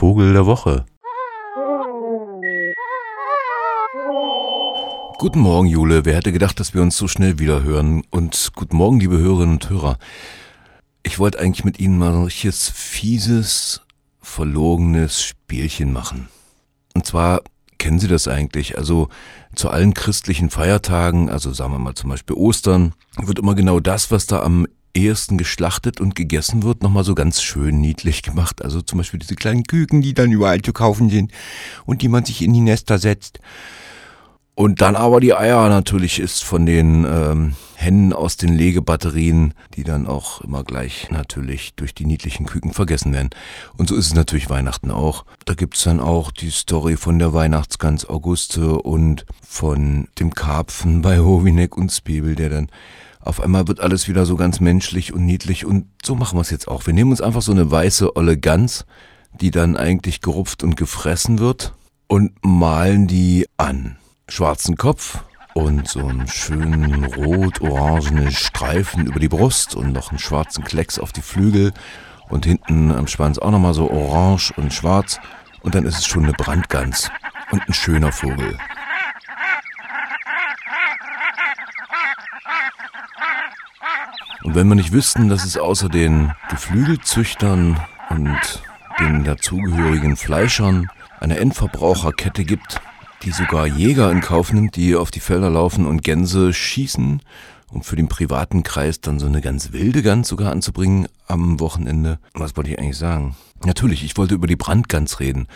[0.00, 0.86] Vogel der Woche.
[5.18, 6.06] Guten Morgen, Jule.
[6.06, 8.04] Wer hätte gedacht, dass wir uns so schnell wieder hören?
[8.08, 9.98] Und guten Morgen, liebe Hörerinnen und Hörer.
[11.02, 13.82] Ich wollte eigentlich mit Ihnen mal richtiges, fieses,
[14.22, 16.30] verlogenes Spielchen machen.
[16.94, 17.42] Und zwar
[17.76, 18.78] kennen Sie das eigentlich?
[18.78, 19.10] Also
[19.54, 24.10] zu allen christlichen Feiertagen, also sagen wir mal zum Beispiel Ostern, wird immer genau das,
[24.10, 28.62] was da am ehesten geschlachtet und gegessen wird, nochmal so ganz schön niedlich gemacht.
[28.62, 31.32] Also zum Beispiel diese kleinen Küken, die dann überall zu kaufen sind
[31.86, 33.40] und die man sich in die Nester setzt.
[34.60, 39.84] Und dann aber die Eier natürlich ist von den ähm, Hennen aus den Legebatterien, die
[39.84, 43.30] dann auch immer gleich natürlich durch die niedlichen Küken vergessen werden.
[43.78, 45.24] Und so ist es natürlich Weihnachten auch.
[45.46, 51.20] Da gibt's dann auch die Story von der Weihnachtsgans Auguste und von dem Karpfen bei
[51.20, 52.68] Hovinek und Spiebel, der dann
[53.20, 56.50] auf einmal wird alles wieder so ganz menschlich und niedlich und so machen wir es
[56.50, 56.86] jetzt auch.
[56.86, 58.86] Wir nehmen uns einfach so eine weiße olle Gans,
[59.40, 61.74] die dann eigentlich gerupft und gefressen wird
[62.08, 63.96] und malen die an
[64.28, 65.22] schwarzen Kopf
[65.54, 71.12] und so einen schönen rot-orangenen Streifen über die Brust und noch einen schwarzen Klecks auf
[71.12, 71.72] die Flügel
[72.28, 75.18] und hinten am Schwanz auch nochmal so orange und schwarz
[75.62, 77.10] und dann ist es schon eine Brandgans
[77.50, 78.56] und ein schöner Vogel.
[84.42, 88.62] Und wenn wir nicht wüssten, dass es außer den Geflügelzüchtern und
[88.98, 90.88] den dazugehörigen Fleischern
[91.20, 92.80] eine Endverbraucherkette gibt,
[93.22, 97.20] die sogar Jäger in Kauf nimmt, die auf die Felder laufen und Gänse schießen,
[97.70, 102.18] um für den privaten Kreis dann so eine ganz wilde Gans sogar anzubringen am Wochenende.
[102.32, 103.36] Was wollte ich eigentlich sagen?
[103.64, 105.48] Natürlich, ich wollte über die Brandgans reden.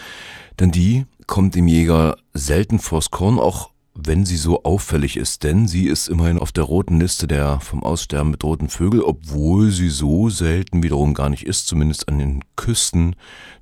[0.61, 5.69] Denn die kommt dem Jäger selten vors Korn, auch wenn sie so auffällig ist, denn
[5.69, 10.29] sie ist immerhin auf der roten Liste der vom Aussterben bedrohten Vögel, obwohl sie so
[10.31, 13.15] selten wiederum gar nicht ist, zumindest an den Küsten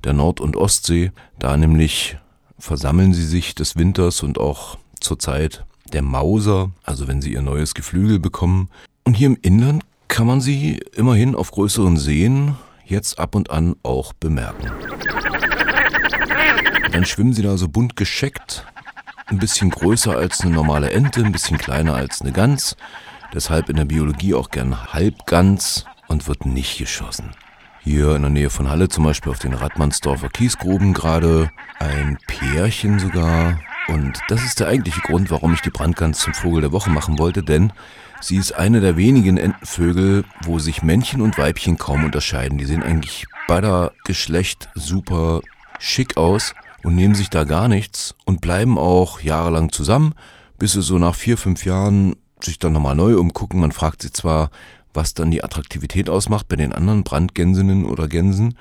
[0.04, 2.16] der Nord- und Ostsee, da nämlich
[2.58, 7.42] versammeln sie sich des Winters und auch zur Zeit der Mauser, also wenn sie ihr
[7.42, 8.70] neues Geflügel bekommen.
[9.04, 13.76] Und hier im Inland kann man sie immerhin auf größeren Seen jetzt ab und an
[13.82, 14.70] auch bemerken.
[16.92, 18.66] Dann schwimmen sie da so bunt gescheckt,
[19.32, 22.76] ein bisschen größer als eine normale Ente, ein bisschen kleiner als eine Gans,
[23.32, 27.30] deshalb in der Biologie auch gern Halbgans und wird nicht geschossen.
[27.80, 31.50] Hier in der Nähe von Halle zum Beispiel auf den Radmannsdorfer Kiesgruben gerade
[31.80, 33.58] ein Pärchen sogar.
[33.88, 37.18] Und das ist der eigentliche Grund, warum ich die Brandgans zum Vogel der Woche machen
[37.18, 37.72] wollte, denn
[38.20, 42.58] sie ist eine der wenigen Entenvögel, wo sich Männchen und Weibchen kaum unterscheiden.
[42.58, 45.40] Die sehen eigentlich beider Geschlecht super
[45.80, 46.54] schick aus
[46.84, 50.14] und nehmen sich da gar nichts und bleiben auch jahrelang zusammen,
[50.58, 53.60] bis sie so nach vier, fünf Jahren sich dann nochmal neu umgucken.
[53.60, 54.50] Man fragt sie zwar,
[54.94, 58.56] was dann die Attraktivität ausmacht bei den anderen Brandgänsinnen oder Gänsen.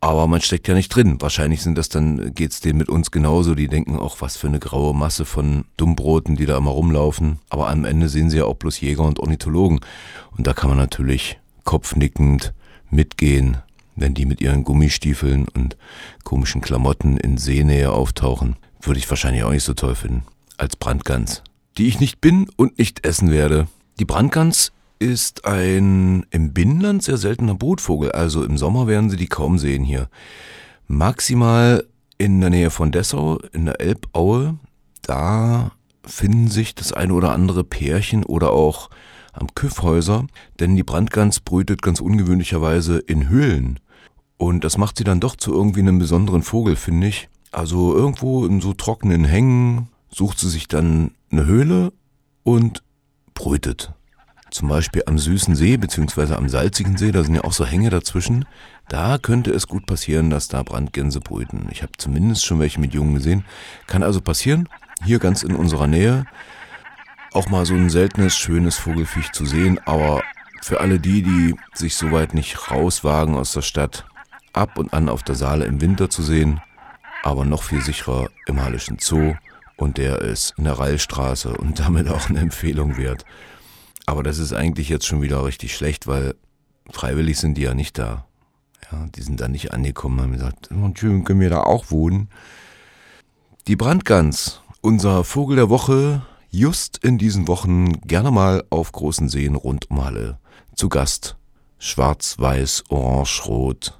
[0.00, 1.16] Aber man steckt ja nicht drin.
[1.20, 3.54] Wahrscheinlich sind das dann, geht's denen mit uns genauso.
[3.54, 7.38] Die denken auch, was für eine graue Masse von Dummbroten, die da immer rumlaufen.
[7.48, 9.80] Aber am Ende sehen sie ja auch bloß Jäger und Ornithologen.
[10.36, 12.52] Und da kann man natürlich kopfnickend
[12.90, 13.58] mitgehen,
[13.96, 15.76] wenn die mit ihren Gummistiefeln und
[16.24, 18.56] komischen Klamotten in Seenähe auftauchen.
[18.80, 20.24] Würde ich wahrscheinlich auch nicht so toll finden.
[20.56, 21.42] Als Brandgans.
[21.78, 23.66] Die ich nicht bin und nicht essen werde.
[23.98, 29.26] Die Brandgans ist ein im Binnenland sehr seltener Brutvogel, also im Sommer werden Sie die
[29.26, 30.08] kaum sehen hier.
[30.86, 31.84] Maximal
[32.18, 34.58] in der Nähe von Dessau, in der Elbaue,
[35.02, 35.72] da
[36.06, 38.90] finden sich das eine oder andere Pärchen oder auch
[39.32, 40.26] am Küffhäuser,
[40.60, 43.80] denn die Brandgans brütet ganz ungewöhnlicherweise in Höhlen.
[44.36, 47.28] Und das macht sie dann doch zu irgendwie einem besonderen Vogel, finde ich.
[47.52, 51.92] Also irgendwo in so trockenen Hängen sucht sie sich dann eine Höhle
[52.42, 52.82] und
[53.34, 53.92] brütet
[54.54, 57.90] zum Beispiel am süßen See beziehungsweise am salzigen See, da sind ja auch so Hänge
[57.90, 58.44] dazwischen,
[58.88, 61.66] da könnte es gut passieren, dass da Brandgänse brüten.
[61.72, 63.44] Ich habe zumindest schon welche mit Jungen gesehen.
[63.88, 64.68] Kann also passieren,
[65.04, 66.24] hier ganz in unserer Nähe,
[67.32, 70.22] auch mal so ein seltenes, schönes Vogelfiech zu sehen, aber
[70.62, 74.06] für alle die, die sich soweit nicht rauswagen aus der Stadt,
[74.54, 76.60] ab und an auf der Saale im Winter zu sehen,
[77.22, 79.34] aber noch viel sicherer im Hallischen Zoo
[79.76, 83.24] und der ist in der Rallstraße und damit auch eine Empfehlung wert.
[84.06, 86.34] Aber das ist eigentlich jetzt schon wieder richtig schlecht, weil
[86.90, 88.26] freiwillig sind die ja nicht da.
[88.92, 92.28] Ja, die sind da nicht angekommen, haben gesagt, schön können wir da auch wohnen.
[93.66, 99.54] Die Brandgans, unser Vogel der Woche, just in diesen Wochen gerne mal auf großen Seen
[99.54, 100.38] rund um Halle.
[100.76, 101.36] Zu Gast.
[101.78, 103.98] Schwarz, weiß, orange, rot.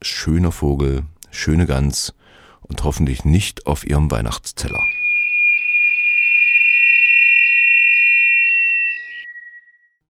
[0.00, 1.02] Schöner Vogel,
[1.32, 2.14] schöne Gans
[2.60, 4.80] und hoffentlich nicht auf ihrem Weihnachtsteller.